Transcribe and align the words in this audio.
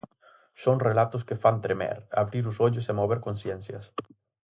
Son 0.63 0.79
relatos 0.87 1.23
que 1.27 1.39
fan 1.43 1.57
tremer, 1.65 1.97
abrir 2.21 2.43
os 2.51 2.57
ollos 2.67 2.89
e 2.91 2.97
mover 2.99 3.19
conciencias. 3.27 3.85